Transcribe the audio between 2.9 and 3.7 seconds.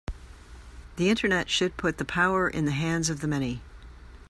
of the many